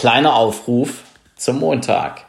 Kleiner 0.00 0.34
Aufruf 0.34 1.04
zum 1.36 1.58
Montag. 1.58 2.24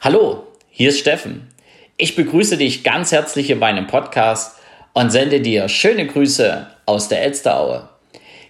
Hallo, 0.00 0.46
hier 0.70 0.90
ist 0.90 1.00
Steffen. 1.00 1.48
Ich 1.96 2.14
begrüße 2.14 2.56
dich 2.56 2.84
ganz 2.84 3.10
herzlich 3.10 3.50
in 3.50 3.58
meinem 3.58 3.88
Podcast 3.88 4.54
und 4.92 5.10
sende 5.10 5.40
dir 5.40 5.68
schöne 5.68 6.06
Grüße 6.06 6.68
aus 6.86 7.08
der 7.08 7.22
Elsteraue. 7.22 7.88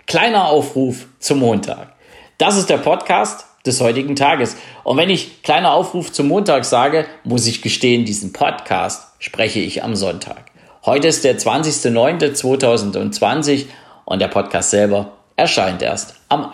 Kleiner 0.06 0.48
Aufruf 0.48 1.06
zum 1.18 1.38
Montag. 1.38 1.94
Das 2.36 2.58
ist 2.58 2.68
der 2.68 2.76
Podcast 2.76 3.46
des 3.64 3.80
heutigen 3.80 4.16
Tages. 4.16 4.54
Und 4.84 4.98
wenn 4.98 5.08
ich 5.08 5.42
kleiner 5.42 5.72
Aufruf 5.72 6.12
zum 6.12 6.28
Montag 6.28 6.66
sage, 6.66 7.06
muss 7.24 7.46
ich 7.46 7.62
gestehen, 7.62 8.04
diesen 8.04 8.34
Podcast 8.34 9.14
spreche 9.18 9.60
ich 9.60 9.82
am 9.82 9.96
Sonntag. 9.96 10.44
Heute 10.84 11.08
ist 11.08 11.24
der 11.24 11.38
20.09.2020 11.38 13.64
und 14.04 14.20
der 14.20 14.28
Podcast 14.28 14.68
selber 14.68 15.12
erscheint 15.36 15.80
erst 15.80 16.16
am 16.28 16.50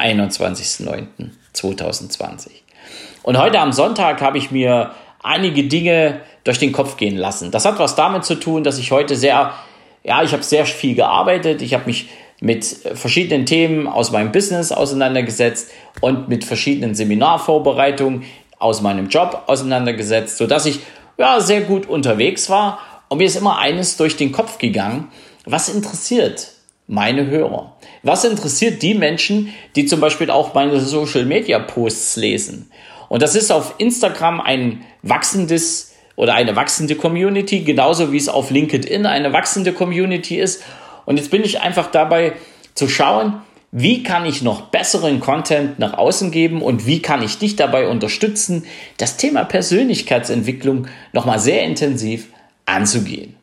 21.09.2020. 1.55 2.50
Und 3.23 3.39
heute 3.39 3.61
am 3.61 3.73
Sonntag 3.73 4.20
habe 4.20 4.38
ich 4.38 4.51
mir 4.51 4.91
einige 5.23 5.65
Dinge 5.65 6.20
durch 6.45 6.59
den 6.59 6.73
Kopf 6.73 6.96
gehen 6.96 7.16
lassen. 7.16 7.51
Das 7.51 7.65
hat 7.65 7.79
was 7.79 7.95
damit 7.95 8.24
zu 8.24 8.34
tun, 8.34 8.65
dass 8.65 8.79
ich 8.79 8.92
heute 8.92 9.16
sehr, 9.16 9.52
ja, 10.02 10.23
ich 10.23 10.32
habe 10.32 10.43
sehr 10.43 10.66
viel 10.66 10.95
gearbeitet. 10.95 11.62
Ich 11.62 11.73
habe 11.73 11.87
mich 11.87 12.09
mit 12.41 12.65
verschiedenen 12.65 13.46
Themen 13.46 13.87
aus 13.87 14.12
meinem 14.12 14.32
Business 14.32 14.73
auseinandergesetzt 14.73 15.70
und 16.01 16.29
mit 16.29 16.45
verschiedenen 16.45 16.95
Seminarvorbereitungen 16.95 18.24
aus 18.59 18.82
meinem 18.82 19.09
Job 19.09 19.45
auseinandergesetzt, 19.46 20.37
sodass 20.37 20.66
ich 20.66 20.80
ja, 21.16 21.41
sehr 21.41 21.62
gut 21.62 21.87
unterwegs 21.87 22.51
war. 22.51 22.79
Und 23.09 23.18
mir 23.18 23.24
ist 23.24 23.37
immer 23.37 23.59
eines 23.59 23.96
durch 23.96 24.16
den 24.16 24.32
Kopf 24.32 24.59
gegangen. 24.59 25.09
Was 25.46 25.68
interessiert 25.68 26.48
meine 26.87 27.27
Hörer? 27.27 27.77
Was 28.02 28.24
interessiert 28.24 28.83
die 28.83 28.95
Menschen, 28.95 29.52
die 29.77 29.87
zum 29.87 30.01
Beispiel 30.01 30.30
auch 30.30 30.55
meine 30.55 30.80
Social 30.80 31.24
Media 31.24 31.59
Posts 31.59 32.16
lesen? 32.16 32.70
Und 33.09 33.23
das 33.23 33.34
ist 33.34 33.51
auf 33.51 33.74
Instagram 33.79 34.41
ein 34.41 34.84
wachsendes 35.02 35.93
oder 36.16 36.35
eine 36.35 36.57
wachsende 36.57 36.95
Community, 36.95 37.60
genauso 37.60 38.12
wie 38.12 38.16
es 38.16 38.29
auf 38.29 38.51
LinkedIn 38.51 39.07
eine 39.07 39.32
wachsende 39.32 39.73
Community 39.73 40.38
ist. 40.38 40.62
Und 41.07 41.16
jetzt 41.16 41.30
bin 41.30 41.43
ich 41.43 41.60
einfach 41.60 41.90
dabei 41.90 42.32
zu 42.74 42.88
schauen, 42.88 43.43
wie 43.73 44.05
kann 44.05 44.24
ich 44.24 44.40
noch 44.40 44.62
besseren 44.62 45.18
Content 45.18 45.80
nach 45.80 45.95
außen 45.95 46.30
geben 46.30 46.62
und 46.62 46.87
wie 46.87 47.02
kann 47.02 47.23
ich 47.23 47.38
dich 47.38 47.57
dabei 47.57 47.88
unterstützen, 47.88 48.65
das 48.99 49.16
Thema 49.16 49.43
Persönlichkeitsentwicklung 49.45 50.87
nochmal 51.12 51.40
sehr 51.40 51.65
intensiv 51.65 52.29
anzugehen. 52.66 53.35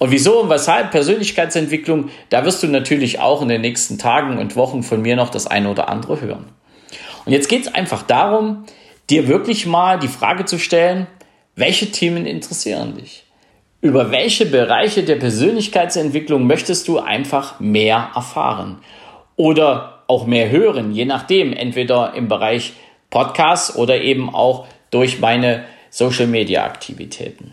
Und 0.00 0.12
wieso 0.12 0.40
und 0.40 0.48
weshalb 0.48 0.92
Persönlichkeitsentwicklung, 0.92 2.08
da 2.30 2.46
wirst 2.46 2.62
du 2.62 2.68
natürlich 2.68 3.20
auch 3.20 3.42
in 3.42 3.48
den 3.48 3.60
nächsten 3.60 3.98
Tagen 3.98 4.38
und 4.38 4.56
Wochen 4.56 4.82
von 4.82 5.02
mir 5.02 5.14
noch 5.14 5.28
das 5.28 5.46
eine 5.46 5.68
oder 5.68 5.90
andere 5.90 6.22
hören. 6.22 6.46
Und 7.26 7.32
jetzt 7.32 7.50
geht 7.50 7.66
es 7.66 7.74
einfach 7.74 8.02
darum, 8.02 8.64
dir 9.10 9.28
wirklich 9.28 9.66
mal 9.66 9.98
die 9.98 10.08
Frage 10.08 10.46
zu 10.46 10.58
stellen, 10.58 11.06
welche 11.54 11.90
Themen 11.90 12.24
interessieren 12.24 12.96
dich? 12.96 13.24
Über 13.82 14.10
welche 14.10 14.46
Bereiche 14.46 15.02
der 15.02 15.16
Persönlichkeitsentwicklung 15.16 16.46
möchtest 16.46 16.88
du 16.88 16.98
einfach 16.98 17.60
mehr 17.60 18.12
erfahren? 18.14 18.78
Oder 19.36 20.04
auch 20.06 20.26
mehr 20.26 20.50
hören, 20.50 20.92
je 20.92 21.04
nachdem, 21.04 21.52
entweder 21.52 22.14
im 22.14 22.26
Bereich 22.26 22.72
Podcast 23.10 23.76
oder 23.76 24.00
eben 24.00 24.34
auch 24.34 24.66
durch 24.90 25.20
meine 25.20 25.64
Social-Media-Aktivitäten. 25.90 27.52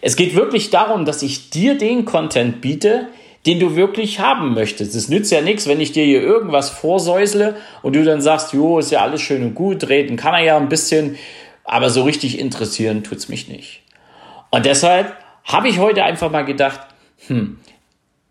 Es 0.00 0.16
geht 0.16 0.34
wirklich 0.34 0.70
darum, 0.70 1.04
dass 1.04 1.22
ich 1.22 1.50
dir 1.50 1.76
den 1.76 2.04
Content 2.04 2.60
biete, 2.60 3.08
den 3.46 3.60
du 3.60 3.76
wirklich 3.76 4.20
haben 4.20 4.54
möchtest. 4.54 4.94
Es 4.94 5.08
nützt 5.08 5.32
ja 5.32 5.40
nichts, 5.40 5.66
wenn 5.66 5.80
ich 5.80 5.92
dir 5.92 6.04
hier 6.04 6.22
irgendwas 6.22 6.70
vorsäusle 6.70 7.56
und 7.82 7.96
du 7.96 8.04
dann 8.04 8.20
sagst, 8.20 8.52
jo, 8.52 8.78
ist 8.78 8.90
ja 8.90 9.00
alles 9.00 9.22
schön 9.22 9.42
und 9.42 9.54
gut, 9.54 9.88
reden 9.88 10.16
kann 10.16 10.34
er 10.34 10.42
ja 10.42 10.56
ein 10.56 10.68
bisschen, 10.68 11.16
aber 11.64 11.90
so 11.90 12.02
richtig 12.02 12.38
interessieren 12.38 13.04
tut's 13.04 13.28
mich 13.28 13.48
nicht. 13.48 13.82
Und 14.50 14.66
deshalb 14.66 15.16
habe 15.44 15.68
ich 15.68 15.78
heute 15.78 16.04
einfach 16.04 16.30
mal 16.30 16.44
gedacht, 16.44 16.80
hm, 17.26 17.58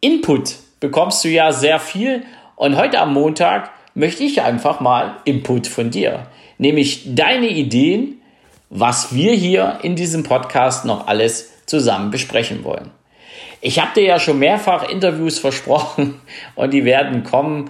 Input 0.01 0.55
bekommst 0.79 1.23
du 1.23 1.29
ja 1.29 1.51
sehr 1.51 1.79
viel 1.79 2.23
und 2.55 2.75
heute 2.75 2.99
am 2.99 3.13
Montag 3.13 3.71
möchte 3.95 4.23
ich 4.23 4.41
einfach 4.41 4.79
mal 4.79 5.17
Input 5.25 5.65
von 5.67 5.89
dir, 5.89 6.27
nämlich 6.57 7.15
deine 7.15 7.49
Ideen, 7.49 8.21
was 8.69 9.15
wir 9.15 9.33
hier 9.33 9.79
in 9.81 9.95
diesem 9.95 10.23
Podcast 10.23 10.85
noch 10.85 11.07
alles 11.07 11.56
zusammen 11.67 12.09
besprechen 12.09 12.63
wollen. 12.63 12.89
Ich 13.61 13.79
habe 13.79 13.91
dir 13.95 14.03
ja 14.03 14.19
schon 14.19 14.39
mehrfach 14.39 14.89
Interviews 14.89 15.37
versprochen 15.47 16.19
und 16.55 16.73
die 16.73 16.85
werden 16.85 17.23
kommen. 17.23 17.69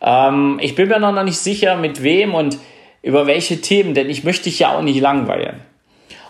Ähm, 0.00 0.58
ich 0.62 0.74
bin 0.74 0.88
mir 0.88 0.98
noch 0.98 1.22
nicht 1.22 1.38
sicher, 1.38 1.76
mit 1.76 2.02
wem 2.02 2.34
und 2.34 2.56
über 3.02 3.26
welche 3.26 3.60
Themen, 3.60 3.94
denn 3.94 4.08
ich 4.08 4.24
möchte 4.24 4.44
dich 4.44 4.60
ja 4.60 4.74
auch 4.74 4.82
nicht 4.82 5.00
langweilen. 5.00 5.60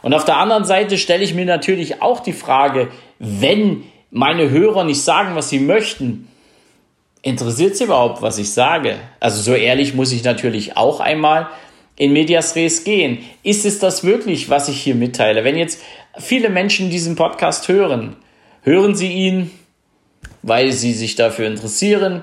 Und 0.03 0.15
auf 0.15 0.25
der 0.25 0.39
anderen 0.39 0.65
Seite 0.65 0.99
stelle 0.99 1.23
ich 1.23 1.35
mir 1.35 1.45
natürlich 1.45 2.03
auch 2.03 2.21
die 2.21 2.33
Frage, 2.33 2.89
wenn 3.19 3.85
meine 4.11 4.51
Hörer 4.51 4.85
nicht 4.85 5.03
sagen, 5.03 5.37
was 5.37 5.49
sie 5.49 5.61
möchten, 5.61 6.29
interessiert 7.23 7.77
sie 7.77 7.85
überhaupt, 7.85 8.21
was 8.21 8.39
ich 8.39 8.53
sage? 8.53 8.97
Also 9.21 9.41
so 9.41 9.55
ehrlich 9.55 9.95
muss 9.95 10.13
ich 10.13 10.25
natürlich 10.25 10.77
auch 10.77 11.01
einmal 11.01 11.49
in 11.97 12.13
Medias 12.13 12.57
Res 12.57 12.85
gehen. 12.85 13.19
Ist 13.43 13.65
es 13.65 13.79
das 13.79 14.03
wirklich, 14.03 14.51
was 14.51 14.69
ich 14.69 14.81
hier 14.81 14.95
mitteile? 14.95 15.45
Wenn 15.45 15.57
jetzt 15.57 15.81
viele 16.19 16.51
Menschen 16.51 16.91
diesen 16.91 17.17
Podcast 17.17 17.69
hören, 17.69 18.17
hören 18.63 18.95
sie 18.95 19.13
ihn, 19.13 19.51
weil 20.43 20.73
sie 20.73 20.93
sich 20.93 21.15
dafür 21.15 21.47
interessieren? 21.47 22.23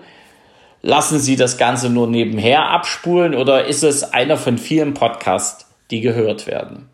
Lassen 0.82 1.20
sie 1.20 1.36
das 1.36 1.58
Ganze 1.58 1.90
nur 1.90 2.08
nebenher 2.08 2.70
abspulen 2.70 3.36
oder 3.36 3.66
ist 3.66 3.84
es 3.84 4.14
einer 4.14 4.38
von 4.38 4.58
vielen 4.58 4.94
Podcasts, 4.94 5.68
die 5.92 6.02
gehört 6.02 6.48
werden? 6.48 6.90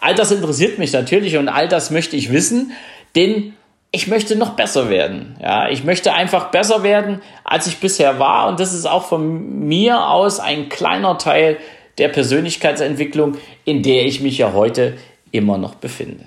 All 0.00 0.14
das 0.14 0.30
interessiert 0.30 0.78
mich 0.78 0.92
natürlich 0.92 1.36
und 1.36 1.48
all 1.48 1.68
das 1.68 1.90
möchte 1.90 2.16
ich 2.16 2.32
wissen, 2.32 2.72
denn 3.16 3.54
ich 3.90 4.06
möchte 4.06 4.36
noch 4.36 4.50
besser 4.50 4.90
werden. 4.90 5.36
Ja, 5.42 5.68
ich 5.68 5.82
möchte 5.82 6.12
einfach 6.12 6.50
besser 6.50 6.82
werden, 6.82 7.20
als 7.44 7.66
ich 7.66 7.78
bisher 7.78 8.18
war 8.18 8.48
und 8.48 8.60
das 8.60 8.72
ist 8.72 8.86
auch 8.86 9.06
von 9.06 9.66
mir 9.66 10.08
aus 10.08 10.40
ein 10.40 10.68
kleiner 10.68 11.18
Teil 11.18 11.58
der 11.98 12.08
Persönlichkeitsentwicklung, 12.08 13.36
in 13.64 13.82
der 13.82 14.06
ich 14.06 14.20
mich 14.20 14.38
ja 14.38 14.52
heute 14.52 14.96
immer 15.32 15.58
noch 15.58 15.74
befinde. 15.76 16.24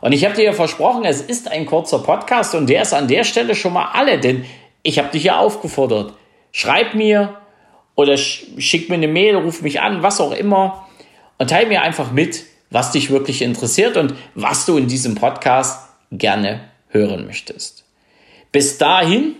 Und 0.00 0.12
ich 0.12 0.24
habe 0.24 0.34
dir 0.34 0.44
ja 0.44 0.52
versprochen, 0.52 1.04
es 1.04 1.20
ist 1.20 1.50
ein 1.50 1.66
kurzer 1.66 2.00
Podcast 2.00 2.54
und 2.54 2.68
der 2.68 2.82
ist 2.82 2.92
an 2.92 3.08
der 3.08 3.24
Stelle 3.24 3.54
schon 3.54 3.72
mal 3.72 3.90
alle, 3.92 4.18
denn 4.18 4.44
ich 4.82 4.98
habe 4.98 5.08
dich 5.08 5.24
ja 5.24 5.38
aufgefordert. 5.38 6.12
Schreib 6.52 6.94
mir 6.94 7.36
oder 7.94 8.16
schick 8.16 8.88
mir 8.88 8.94
eine 8.94 9.08
Mail, 9.08 9.36
ruf 9.36 9.62
mich 9.62 9.80
an, 9.80 10.02
was 10.02 10.20
auch 10.20 10.32
immer 10.32 10.86
und 11.38 11.50
teile 11.50 11.68
mir 11.68 11.82
einfach 11.82 12.12
mit, 12.12 12.44
was 12.70 12.92
dich 12.92 13.10
wirklich 13.10 13.42
interessiert 13.42 13.96
und 13.96 14.14
was 14.34 14.66
du 14.66 14.76
in 14.76 14.86
diesem 14.86 15.14
Podcast 15.14 15.88
gerne 16.12 16.60
hören 16.88 17.26
möchtest. 17.26 17.84
Bis 18.52 18.78
dahin 18.78 19.34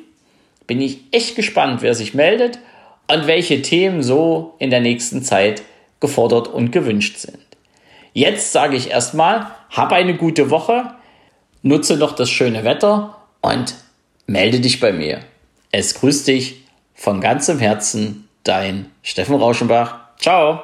bin 0.67 0.81
ich 0.81 1.01
echt 1.13 1.37
gespannt, 1.37 1.83
wer 1.83 1.95
sich 1.95 2.15
meldet 2.15 2.59
und 3.09 3.27
welche 3.27 3.63
Themen 3.63 4.03
so 4.03 4.55
in 4.59 4.71
der 4.71 4.81
nächsten 4.81 5.23
Zeit 5.23 5.63
gefordert 6.01 6.49
und 6.49 6.73
gewünscht 6.73 7.19
sind. 7.19 7.46
Jetzt 8.17 8.53
sage 8.53 8.77
ich 8.77 8.89
erstmal, 8.89 9.49
hab 9.69 9.93
eine 9.93 10.17
gute 10.17 10.49
Woche, 10.49 10.95
nutze 11.61 11.99
noch 11.99 12.13
das 12.13 12.31
schöne 12.31 12.65
Wetter 12.65 13.19
und 13.43 13.75
melde 14.27 14.59
dich 14.59 14.81
bei 14.81 14.91
mir. 14.91 15.21
Es 15.71 15.97
grüßt 15.97 16.27
dich 16.27 16.65
von 16.95 17.21
ganzem 17.21 17.59
Herzen, 17.59 18.27
dein 18.43 18.91
Steffen 19.03 19.35
Rauschenbach. 19.35 19.99
Ciao! 20.19 20.63